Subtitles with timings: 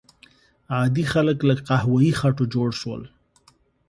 [0.75, 3.01] عادي خلک له قهوه یي خټو جوړ شول.